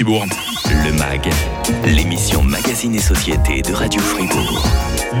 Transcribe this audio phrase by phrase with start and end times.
[0.00, 1.28] Le MAG,
[1.84, 4.66] l'émission Magazine et Société de Radio Fribourg.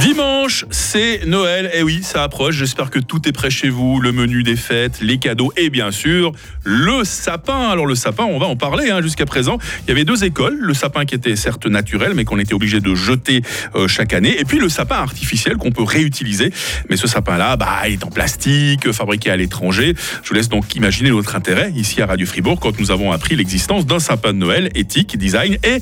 [0.00, 1.70] Dimanche, c'est Noël.
[1.74, 2.56] Et oui, ça approche.
[2.56, 4.00] J'espère que tout est prêt chez vous.
[4.00, 6.32] Le menu des fêtes, les cadeaux et bien sûr
[6.62, 7.68] le sapin.
[7.70, 8.90] Alors le sapin, on va en parler.
[8.90, 9.02] Hein.
[9.02, 10.56] Jusqu'à présent, il y avait deux écoles.
[10.60, 13.42] Le sapin qui était certes naturel, mais qu'on était obligé de jeter
[13.74, 14.38] euh, chaque année.
[14.38, 16.52] Et puis le sapin artificiel qu'on peut réutiliser.
[16.88, 19.94] Mais ce sapin-là, bah, il est en plastique, fabriqué à l'étranger.
[20.22, 23.36] Je vous laisse donc imaginer notre intérêt ici à Radio Fribourg quand nous avons appris
[23.36, 25.80] l'existence d'un sapin de Noël éthique, design et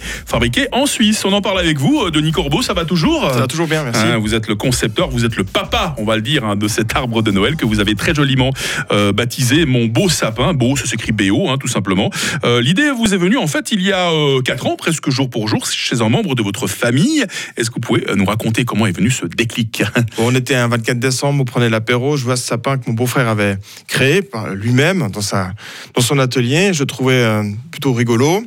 [0.73, 1.25] en Suisse.
[1.25, 2.63] On en parle avec vous, euh, Denis Corbeau.
[2.63, 4.05] Ça va toujours Ça va toujours bien, merci.
[4.05, 6.69] Hein, vous êtes le concepteur, vous êtes le papa, on va le dire, hein, de
[6.69, 8.51] cet arbre de Noël que vous avez très joliment
[8.91, 10.55] euh, baptisé Mon beau sapin.
[10.55, 12.11] Beau, ça s'écrit BO, hein, tout simplement.
[12.45, 15.29] Euh, L'idée vous est venue en fait il y a euh, 4 ans, presque jour
[15.29, 17.25] pour jour, chez un membre de votre famille.
[17.57, 19.83] Est-ce que vous pouvez nous raconter comment est venu ce déclic?
[20.19, 23.29] On était un 24 décembre, on prenait l'apéro, je vois ce sapin que mon beau-frère
[23.29, 25.53] avait créé par lui-même dans, sa,
[25.95, 26.73] dans son atelier.
[26.73, 27.25] Je trouvais
[27.71, 28.45] plutôt rigolo,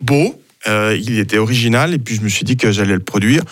[0.00, 3.42] beau, il était original, et puis je me suis dit que j'allais le produire.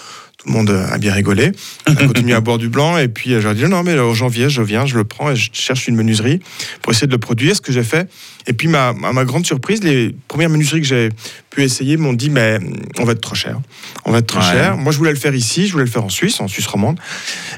[0.48, 1.52] Le monde a bien rigolé.
[1.86, 4.14] On a continué à boire du blanc, et puis euh, j'ai dit non, mais en
[4.14, 6.40] janvier, je viens, je le prends et je cherche une menuiserie
[6.82, 8.08] pour essayer de le produire, ce que j'ai fait.
[8.46, 11.10] Et puis, ma, à ma grande surprise, les premières menuiseries que j'ai
[11.50, 12.58] pu essayer m'ont dit mais
[12.98, 13.60] on va être trop cher.
[14.06, 14.44] On va être trop Ouais.
[14.50, 14.76] cher.
[14.78, 16.98] Moi, je voulais le faire ici, je voulais le faire en Suisse, en Suisse romande.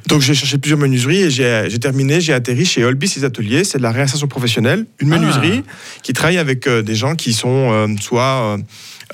[0.09, 3.63] Donc, j'ai cherché plusieurs menuiseries et j'ai terminé, j'ai atterri chez Olbis et Ateliers.
[3.63, 5.19] C'est de la réinsertion professionnelle, une Ah.
[5.19, 5.63] menuiserie
[6.03, 8.59] qui travaille avec euh, des gens qui sont euh, soit euh,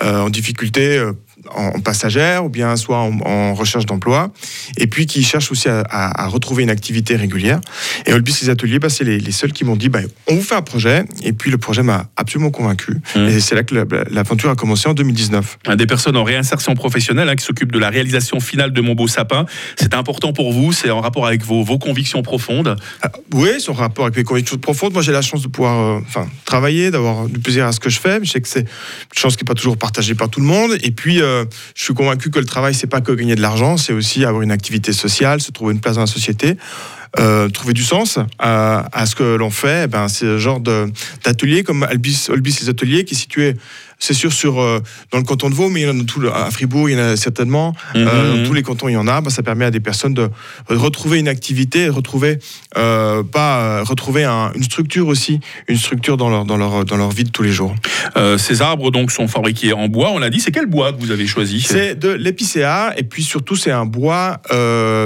[0.03, 1.03] euh, en difficulté.
[1.55, 4.31] En passagère ou bien soit en, en recherche d'emploi
[4.79, 7.61] et puis qui cherchent aussi à, à- à retrouver une activité régulière
[8.07, 10.43] et Olbis les ateliers bah, c'est les, les seuls qui m'ont dit bah, on vous
[10.43, 13.27] fait un projet et puis le projet m'a absolument convaincu Mmh.
[13.27, 17.29] et c'est là que la- l'aventure a commencé en 2019 Des personnes en réinsertion professionnelle
[17.29, 19.47] hein, qui s'occupent de la réalisation finale de Mon beau sapin.
[19.79, 22.77] C'est important pour vous, c'est en rapport avec vos, vos convictions profondes.
[23.03, 24.93] Ah, Oui, son rapport avec mes convictions profondes.
[24.93, 27.99] Moi, j'ai la chance de pouvoir euh, travailler, d'avoir du plaisir à ce que je
[28.01, 28.19] fais.
[28.23, 28.67] Je sais que c'est une
[29.15, 30.77] chance qui n'est pas toujours partagée par tout le monde.
[30.83, 31.36] Et puis, euh,
[31.75, 34.43] je suis convaincu que le travail, c'est pas que gagner de l'argent, c'est aussi avoir
[34.43, 36.57] une activité sociale, se trouver une place dans la société.
[37.19, 41.63] euh, trouver du sens à, ce que l'on fait, Eh ben, c'est le genre d'atelier
[41.63, 43.55] comme Albis, Olbis les ateliers qui est situé,
[43.99, 44.81] c'est sûr, sur, euh,
[45.13, 46.91] dans le canton de Vaud, mais il y en a dans tout le- à Fribourg,
[46.91, 47.75] il y en a certainement.
[47.95, 48.05] Euh,
[48.37, 48.43] Mhm.
[48.43, 49.21] dans tous les cantons, il y en a.
[49.21, 50.29] Bah, ça permet à des personnes de
[50.69, 52.39] retrouver une activité, de retrouver
[52.77, 57.11] euh, pas retrouver un- une structure aussi, une structure dans leur dans leur dans leur
[57.11, 57.75] vie de tous les jours.
[58.39, 60.11] Ces arbres donc sont fabriqués en bois.
[60.11, 60.41] On l'a dit.
[60.41, 61.61] C'est quel bois que vous avez choisi?
[61.63, 64.41] C'est de l'épicéa et puis surtout c'est un bois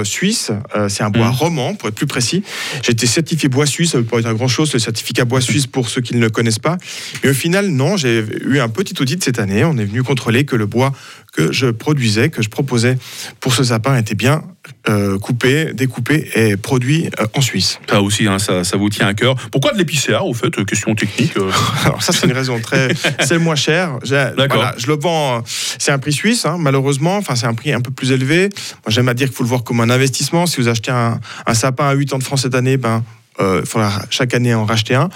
[0.03, 0.51] suisse.
[0.89, 1.33] C'est un bois Mhm.
[1.35, 2.43] roman pour être plus précis.
[2.83, 3.91] J'ai été certifié bois suisse.
[3.91, 6.29] Ça veut pas dire grand chose le certificat bois suisse pour ceux qui ne le
[6.29, 6.77] connaissent pas.
[7.23, 9.63] Mais au final non, j'ai eu un petit audit cette année.
[9.63, 10.91] On est venu contrôler que le bois
[11.33, 12.97] que je produisais, que je proposais
[13.39, 14.43] pour ce sapin était bien
[14.89, 17.79] euh, coupé, découpé et produit euh, en Suisse.
[17.89, 19.35] Ça aussi, hein, ça, ça vous tient à cœur.
[19.51, 21.37] Pourquoi de l'épicéa, au fait Question technique.
[21.37, 21.51] euh.
[21.85, 22.89] Alors ça c'est une raison très,
[23.19, 23.99] c'est le moins cher.
[24.03, 24.47] D'accord.
[24.49, 27.17] voilà, je le vends, euh, c'est un prix suisse hein, malheureusement.
[27.17, 28.49] Enfin c'est un prix un peu plus élevé.
[28.83, 30.45] Moi j'aime à dire qu'il faut le voir comme un investissement.
[30.47, 32.99] Si vous achetez un, un sapin à 8 ans de francs cette année, ben euh,
[33.41, 35.09] il faudra chaque année en racheter un.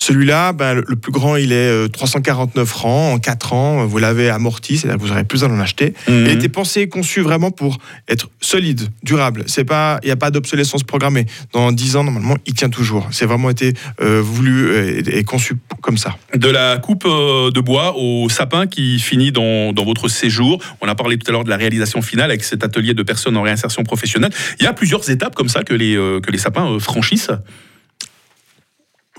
[0.00, 3.86] Celui-là, ben, le, plus grand, il est euh, 349 francs en 4 ans.
[3.86, 5.92] Vous l'avez amorti, c'est-à-dire que vous aurez plus besoin d'en acheter.
[6.08, 6.22] Mhm.
[6.22, 7.78] Il a été pensé et conçu vraiment pour
[8.08, 9.42] être solide, durable.
[9.46, 11.26] C'est pas, il n'y a pas d'obsolescence programmée.
[11.52, 13.08] Dans 10 ans, normalement, il tient toujours.
[13.10, 16.16] C'est vraiment été euh, voulu euh, et, et conçu comme ça.
[16.34, 20.62] De la coupe euh, de bois au sapin qui finit dans, dans votre séjour.
[20.80, 23.36] On a parlé tout à l'heure de la réalisation finale avec cet atelier de personnes
[23.36, 24.32] en réinsertion professionnelle.
[24.60, 27.30] Il y a plusieurs étapes comme ça que les, euh, que les sapins euh, franchissent.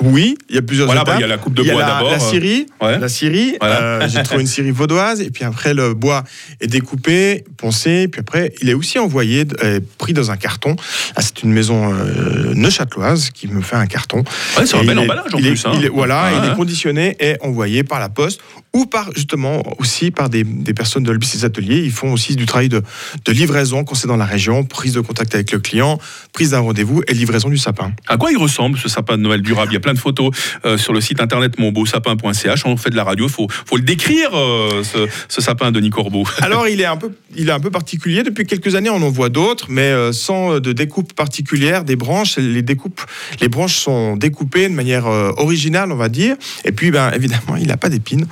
[0.01, 1.19] Oui, il y a plusieurs Voilà, bah, étapes.
[1.19, 2.09] il y a la coupe de bois d'abord.
[2.09, 2.99] La euh, scierie, ouais.
[2.99, 3.57] la scierie.
[3.59, 3.81] Voilà.
[3.81, 6.23] euh, J'ai trouvé une scierie vaudoise et puis après le bois
[6.61, 10.75] est découpé, poncé, puis après il est aussi envoyé, euh, pris dans un carton.
[11.17, 14.23] Là, c'est une maison euh, neuchâteloise qui me fait un carton.
[14.57, 15.65] Ouais, c'est un bel emballage en il est- plus.
[15.65, 15.71] hein.
[15.75, 16.53] il est- voilà, il Ouais.
[16.53, 18.39] est conditionné et envoyé par la poste
[18.73, 21.79] ou par justement aussi par des, des personnes de l'Olbis ateliers.
[21.83, 22.81] Ils font aussi du travail de,
[23.25, 25.99] de livraison quand c'est dans la région, prise de contact avec le client,
[26.33, 27.91] prise d'un rendez-vous et livraison du sapin.
[28.07, 29.71] À quoi il ressemble ce sapin de Noël durable?
[29.71, 30.31] Il y a plein de photos
[30.65, 32.65] euh, sur le site internet monbeausapin.ch.
[32.65, 35.89] On fait de la radio, faut, faut le décrire, euh, ce, ce sapin de Denis
[35.89, 36.23] Corbeau.
[36.41, 38.23] Alors il est un peu, il est un peu particulier.
[38.23, 42.37] Depuis quelques années, on en voit d'autres, mais euh, sans de découpe particulière des branches.
[42.37, 43.01] Les découpes,
[43.41, 46.35] les branches sont découpées de manière originale, on va dire.
[46.65, 48.25] Et puis, ben évidemment, il n'a pas d'épines.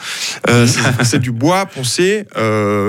[1.03, 2.25] C'est- du bois poncé,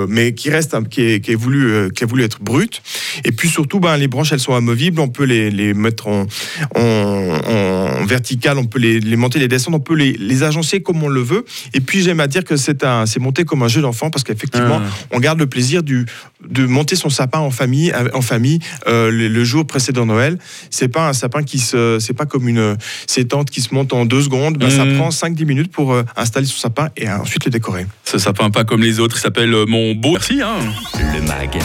[0.08, 2.82] mais qui reste, qui est, qui est voulu, qui a voulu être brut.
[3.24, 5.00] Et puis surtout, ben les branches, elles sont amovibles.
[5.00, 6.26] On peut les, les mettre en,
[6.74, 10.80] en, en vertical, on peut les, les monter, les descendre, on peut les, les agencer
[10.82, 11.44] comme on le veut.
[11.74, 14.24] Et puis j'aime à dire que c'est un, c'est monté comme un jeu d'enfant parce
[14.24, 14.90] qu'effectivement, Ah.
[15.12, 16.06] on garde le plaisir du,
[16.48, 20.38] de monter son sapin en famille, en famille euh, le, le jour précédent Noël.
[20.70, 22.76] C'est pas un sapin qui se, c'est pas comme une
[23.06, 24.58] ces tentes qui se montent en deux secondes.
[24.58, 24.96] Ben, Ça Mhm.
[24.96, 27.86] prend 5-10 minutes pour euh, installer son sapin et ensuite le décorer.
[28.04, 30.12] Ce sapin pas comme les autres, il s'appelle euh, Mon Beau.
[30.12, 30.40] Merci.
[30.42, 30.58] Hein.
[31.14, 31.58] Le MAG,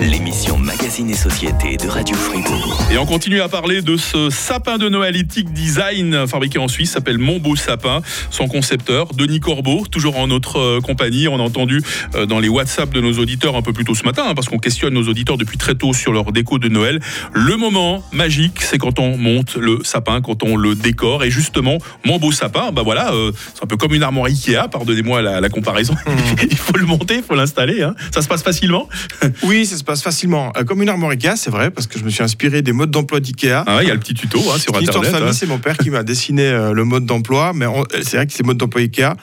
[0.00, 2.78] l'émission Magazine et Société de Radio Fribourg.
[2.92, 6.92] Et on continue à parler de ce sapin de Noël éthique design fabriqué en Suisse,
[6.92, 8.02] s'appelle Mon Beau Sapin.
[8.30, 11.28] Son concepteur, Denis Corbeau, toujours en notre euh, compagnie.
[11.28, 11.82] On a entendu
[12.14, 14.48] euh, dans les WhatsApp de nos auditeurs un peu plus tôt ce matin, hein, parce
[14.48, 17.00] qu'on questionne nos auditeurs depuis très tôt sur leur déco de Noël.
[17.32, 21.24] Le moment magique, c'est quand on monte le sapin, quand on le décore.
[21.24, 24.68] Et justement, Mon Beau Sapin, bah voilà, euh, c'est un peu comme une armoire Ikea,
[24.70, 25.94] pardonnez-moi la, la comparaison.
[26.50, 27.82] il faut le monter, il faut l'installer.
[27.82, 27.94] hein.
[28.12, 28.83] Ça se passe facilement.
[29.44, 30.52] Oui, ça se passe facilement.
[30.56, 32.90] Euh, comme une armoire Ikea, c'est vrai, parce que je me suis inspiré des modes
[32.90, 33.64] d'emploi d'Ikea.
[33.66, 35.10] Ah il y a le petit tuto hein, sur Internet.
[35.10, 35.32] famille, hein.
[35.32, 38.32] c'est mon père qui m'a dessiné euh, le mode d'emploi, mais on- c'est vrai que
[38.32, 39.14] ces modes d'emploi Ikea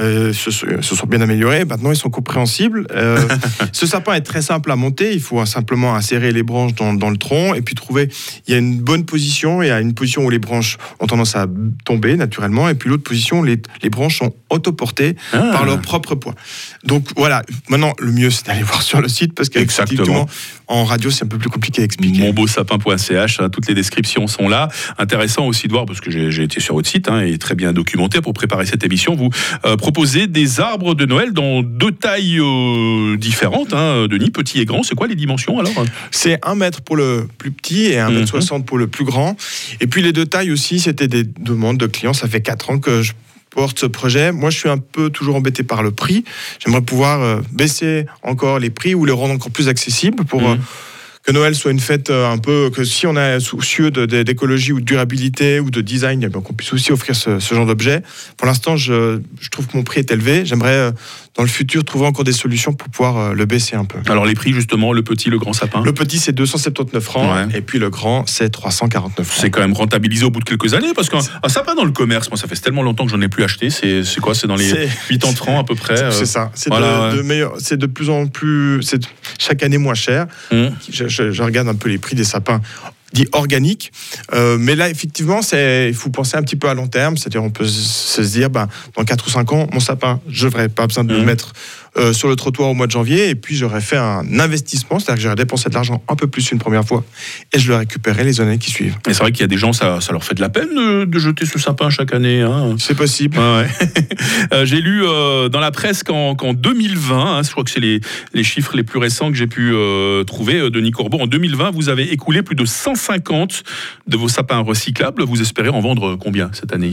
[0.00, 1.64] euh, se, se- sont bien améliorés.
[1.64, 2.86] Maintenant, ils sont compréhensibles.
[2.92, 3.18] Euh,
[3.72, 5.12] ce sapin est très simple à monter.
[5.12, 8.08] Il faut simplement insérer les branches dans, dans le tronc et puis trouver.
[8.46, 9.62] Il y a une bonne position.
[9.62, 11.46] Il y a une position où les branches ont tendance à
[11.84, 15.50] tomber naturellement, et puis l'autre position, où les, les branches sont autoportées Ah.
[15.52, 16.34] par leur propre poids.
[16.84, 17.42] Donc voilà.
[17.68, 20.26] Maintenant, le mieux, c'est d'aller voir sur le site parce qu'effectivement,
[20.68, 22.20] en radio, c'est un peu plus compliqué à expliquer.
[22.22, 24.68] monbeausapin.ch, hein, toutes les descriptions sont là.
[24.98, 27.54] Intéressant aussi de voir, parce que j'ai j'ai été sur votre site hein, et très
[27.54, 29.28] bien documenté pour préparer cette émission, vous
[29.66, 34.64] euh, proposez des arbres de Noël dans deux tailles euh, différentes, hein, Denis, petit et
[34.64, 34.84] grand.
[34.84, 35.72] C'est quoi les dimensions alors?
[36.12, 38.18] C'est un mètre pour le plus petit et un Mhm.
[38.18, 39.36] mètre soixante pour le plus grand.
[39.80, 42.12] Et puis les deux tailles aussi, c'était des demandes de clients.
[42.12, 43.12] Ça fait quatre ans que je
[43.50, 44.30] porte ce projet.
[44.30, 46.22] Moi, je suis un peu toujours embêté par le prix.
[46.64, 50.46] J'aimerais pouvoir euh, baisser encore les prix ou les rendre encore plus accessibles pour Mhm.
[50.46, 50.56] euh,
[51.22, 54.80] que Noël soit une fête euh, un peu que si on est soucieux d'écologie ou
[54.80, 58.02] de durabilité ou de design, eh bien, qu'on puisse aussi offrir ce, ce genre d'objet.
[58.36, 60.44] Pour l'instant, je, je trouve que mon prix est élevé.
[60.44, 60.90] J'aimerais euh,
[61.36, 63.98] dans le futur trouver encore des solutions pour pouvoir euh, le baisser un peu.
[64.10, 65.82] Alors les prix justement, le petit, le grand sapin.
[65.84, 67.34] Le petit, c'est 279 francs.
[67.48, 67.56] Ouais.
[67.58, 69.38] Et puis le grand, c'est 349 francs.
[69.40, 71.92] C'est quand même rentabilisé au bout de quelques années parce qu'un un sapin dans le
[71.92, 73.70] commerce, moi ça fait tellement longtemps que j'en ai plus acheté.
[73.70, 74.34] C'est quoi?
[74.34, 76.10] C'est dans les C'est- 80 francs à peu près.
[76.10, 76.50] C'est ça.
[76.54, 77.46] C'est voilà, de, ouais.
[77.70, 78.82] de de plus en plus.
[79.42, 80.26] Chaque année moins cher.
[80.90, 82.60] Je, je- je regarde un peu les prix des sapins
[83.12, 83.92] dits organiques.
[84.34, 87.16] Euh, mais là, effectivement, c'est, il faut penser un petit peu à long terme.
[87.16, 90.68] C'est-à-dire, on peut se dire, ben, dans 4 ou 5 ans, mon sapin, je n'aurais
[90.68, 91.26] pas besoin de le Mhm.
[91.26, 91.52] mettre
[91.98, 93.28] euh, sur le trottoir au mois de janvier.
[93.28, 94.98] Et puis, j'aurais fait un investissement.
[94.98, 97.04] C'est-à-dire que j'aurais dépensé de l'argent un peu plus une première fois.
[97.52, 98.96] Et je le récupérerai les années qui suivent.
[99.06, 100.74] Et c'est vrai qu'il y a des gens, ça, ça leur fait de la peine
[100.74, 102.40] de, de jeter ce sapin chaque année.
[102.40, 102.76] hein.
[102.78, 103.36] C'est possible.
[103.38, 103.66] Ouais.
[104.52, 107.80] Euh, j'ai lu euh, dans la presse qu'en qu'en 2020, hein, je crois que c'est
[107.80, 108.00] les,
[108.34, 109.72] les chiffres les plus récents que j'ai pu
[110.26, 112.64] trouver, Denis Corbeau, en 2020, vous avez écoulé plus de
[113.02, 113.62] 150
[114.06, 115.24] de vos sapins recyclables.
[115.24, 116.92] Vous espérez en vendre combien cette année?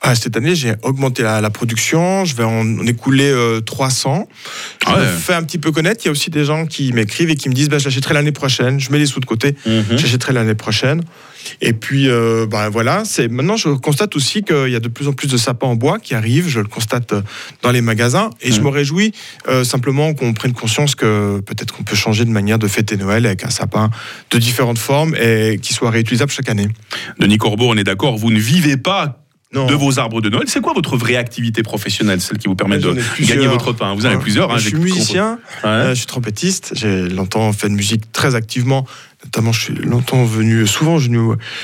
[0.00, 2.24] Ah, cette année, j'ai augmenté la, la production.
[2.24, 4.28] Je vais en, en écouler euh, 300.
[4.86, 4.98] Je ouais.
[5.00, 6.02] me fais un petit peu connaître.
[6.04, 8.32] Il y a aussi des gens qui m'écrivent et qui me disent bah, j'achèterai l'année
[8.32, 8.78] prochaine.
[8.78, 9.56] Je mets les sous de côté.
[9.66, 9.98] Mhm.
[9.98, 11.02] J'achèterai l'année prochaine.
[11.60, 13.02] Et puis, euh, bah, voilà.
[13.04, 15.74] C'est maintenant, je constate aussi qu'il y a de plus en plus de sapins en
[15.74, 16.48] bois qui arrivent.
[16.48, 17.22] Je le constate euh,
[17.62, 18.30] dans les magasins.
[18.40, 19.12] Et je me réjouis
[19.48, 23.26] euh, simplement qu'on prenne conscience que peut-être qu'on peut changer de manière de fêter Noël
[23.26, 23.90] avec un sapin
[24.30, 26.68] de différentes formes et qui soit réutilisable chaque année.
[27.18, 29.24] Denis Corbeau, on est d'accord, vous ne vivez pas
[29.54, 29.64] Non.
[29.66, 30.44] de vos arbres de Noël.
[30.46, 33.36] C'est quoi votre vraie activité professionnelle, celle qui vous permet de ai plusieurs.
[33.38, 34.22] gagner votre pain Vous en avez Ouais.
[34.22, 34.50] plusieurs.
[34.52, 35.38] hein, je suis musicien.
[35.64, 38.86] Euh, je suis trompettiste, j'ai longtemps fait de musique très activement,
[39.24, 41.18] notamment je suis longtemps venu, souvent venu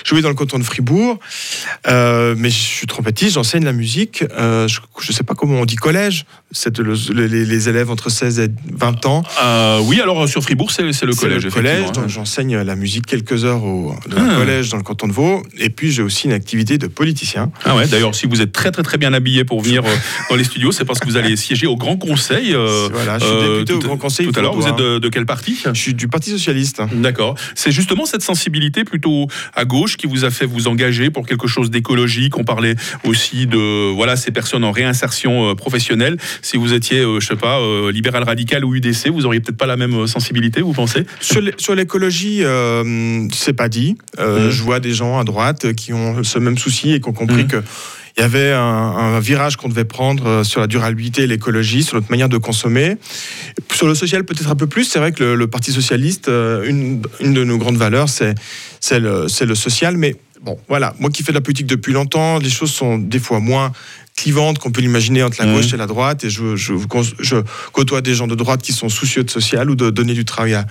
[0.04, 1.18] jouer dans le canton de Fribourg,
[1.86, 5.64] Euh, mais je suis trompettiste, j'enseigne la musique, Euh, je ne sais pas comment on
[5.64, 9.22] dit collège, c'est le- le- les, les élèves entre 16 et 20 ans.
[9.42, 11.44] Euh, oui, alors sur Fribourg, c'est le collège.
[11.44, 12.04] le collège, hein.
[12.08, 14.22] j'enseigne la musique quelques heures au dans Ah.
[14.34, 17.50] un collège dans le canton de Vaud, et puis j'ai aussi une activité de politicien.
[17.64, 19.82] Ah ouais, d'ailleurs, si vous êtes très très très bien habillé pour venir
[20.30, 22.52] dans les studios, c'est parce que vous allez siéger au Grand Conseil.
[22.92, 24.26] voilà, je suis député au Grand Conseil.
[24.26, 25.58] Tout à l'heure, vous êtes de, de quel parti?
[25.64, 26.82] Je suis du Parti Socialiste.
[26.94, 27.34] D'accord.
[27.54, 31.46] C'est justement cette sensibilité plutôt à gauche qui vous a fait vous engager pour quelque
[31.46, 32.38] chose d'écologique.
[32.38, 32.74] On parlait
[33.04, 36.16] aussi de voilà ces personnes en réinsertion euh, professionnelle.
[36.42, 39.56] Si vous étiez, euh, je sais pas, euh, libéral radical ou UDC, vous auriez peut-être
[39.58, 41.04] pas la même sensibilité, vous pensez?
[41.20, 43.96] Sur l'é- sur l'écologie, euh, c'est pas dit.
[44.18, 44.50] Euh, Mhm.
[44.50, 47.44] Je vois des gens à droite qui ont ce même souci et qui ont compris
[47.44, 47.48] Mhm.
[47.48, 47.62] que
[48.16, 51.82] il y avait un, un virage qu'on devait prendre euh, sur la durabilité et l'écologie,
[51.82, 52.96] sur notre manière de consommer.
[53.72, 54.84] Sur le social, peut-être un peu plus.
[54.84, 58.34] C'est vrai que le, le Parti socialiste, euh, une, une de nos grandes valeurs, c'est
[59.00, 59.96] le, le social.
[59.96, 63.18] Mais bon, voilà, moi qui fais de la politique depuis longtemps, les choses sont des
[63.18, 63.72] fois moins
[64.16, 65.54] clivante qu'on peut l'imaginer entre la Mhm.
[65.56, 66.22] gauche et la droite.
[66.22, 66.74] Et je, je,
[67.18, 67.36] je
[67.72, 70.54] côtoie des gens de droite qui sont soucieux de social ou de donner du travail
[70.54, 70.66] à,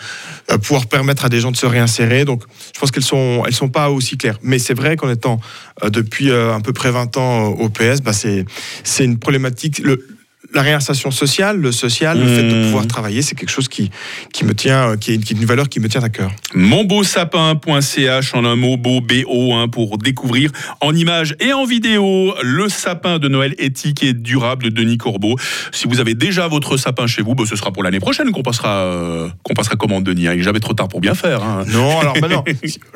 [0.47, 2.23] à pouvoir permettre à des gens de se réinsérer.
[2.23, 4.39] Donc, je pense qu'elles sont, elles sont pas aussi claires.
[4.43, 5.41] Mais c'est vrai qu'en étant
[5.83, 8.45] euh, depuis euh, à peu près 20 ans euh, au PS, bah, c'est,
[8.85, 9.79] c'est une problématique.
[9.79, 10.07] Le,
[10.53, 12.63] la réinsertion sociale, le social, le fait de Mhm.
[12.65, 13.89] pouvoir travailler, c'est quelque chose qui,
[14.33, 16.31] qui me tient, euh, qui est, qui est une valeur qui me tient à cœur.
[16.53, 22.69] Monbeausapin.ch en un mot, beau, B-O, hein, pour découvrir en images et en vidéo le
[22.69, 25.35] sapin de Noël éthique et durable de Denis Corbeau.
[25.71, 28.43] Si vous avez déjà votre sapin chez vous, bah, ce sera pour l'année prochaine qu'on
[28.43, 30.27] passera, euh, qu'on passera commande, Denis.
[30.27, 30.33] hein.
[30.33, 31.43] Il n'est jamais trop tard pour bien faire.
[31.43, 31.63] hein.
[31.67, 32.43] Non, alors maintenant,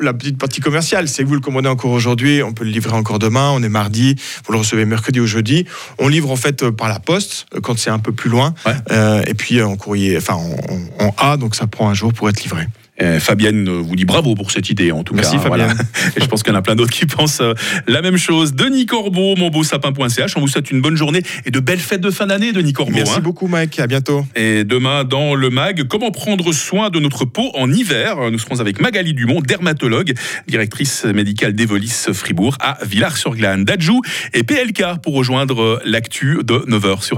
[0.00, 2.92] la petite partie commerciale, c'est que vous le commandez encore aujourd'hui, on peut le livrer
[2.94, 4.14] encore demain, on est mardi,
[4.46, 5.64] vous le recevez mercredi ou jeudi.
[5.98, 8.72] On livre en fait euh, par la poste quand c'est un peu plus loin, Ouais.
[8.92, 12.12] Euh, et puis euh, en courrier, enfin en, en A, donc ça prend un jour
[12.12, 12.66] pour être livré.
[13.00, 15.38] Euh, Fabienne vous dit bravo pour cette idée, en tout Merci, cas.
[15.38, 15.66] hein, Fabienne.
[15.68, 16.10] voilà.
[16.16, 17.40] Et je pense qu'il y en a plein d'autres qui pensent
[17.86, 18.54] la même chose.
[18.54, 20.36] Denis Corbeau, monbeausapin.ch.
[20.36, 22.90] On vous souhaite une bonne journée et de belles fêtes de fin d'année, Denis Corbeau.
[22.92, 23.20] Merci hein.
[23.20, 24.26] beaucoup, Mike, à bientôt.
[24.34, 28.16] Et demain, dans le MAG, comment prendre soin de notre peau en hiver?
[28.32, 30.14] Nous serons avec Magali Dumont, dermatologue,
[30.48, 33.64] directrice médicale d'Evolis Fribourg à Villars-sur-Glane.
[33.64, 34.02] Dadjou
[34.34, 37.16] et PLK pour rejoindre l'actu de 9h sur